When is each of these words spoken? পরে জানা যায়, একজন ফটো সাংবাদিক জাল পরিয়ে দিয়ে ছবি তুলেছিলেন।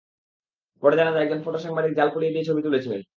পরে 0.83 0.95
জানা 0.95 1.11
যায়, 1.11 1.23
একজন 1.25 1.39
ফটো 1.45 1.59
সাংবাদিক 1.59 1.93
জাল 1.95 2.09
পরিয়ে 2.15 2.33
দিয়ে 2.33 2.47
ছবি 2.49 2.61
তুলেছিলেন। 2.63 3.01